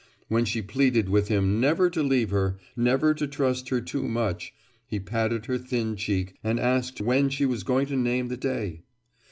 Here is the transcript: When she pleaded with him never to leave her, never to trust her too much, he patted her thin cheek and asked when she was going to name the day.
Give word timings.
When 0.29 0.45
she 0.45 0.63
pleaded 0.63 1.09
with 1.09 1.27
him 1.27 1.59
never 1.59 1.87
to 1.91 2.01
leave 2.01 2.31
her, 2.31 2.57
never 2.75 3.13
to 3.13 3.27
trust 3.27 3.69
her 3.69 3.79
too 3.79 4.07
much, 4.07 4.51
he 4.87 4.99
patted 4.99 5.45
her 5.45 5.59
thin 5.59 5.95
cheek 5.95 6.33
and 6.43 6.59
asked 6.59 7.01
when 7.01 7.29
she 7.29 7.45
was 7.45 7.61
going 7.61 7.85
to 7.85 7.95
name 7.95 8.27
the 8.29 8.35
day. 8.37 8.81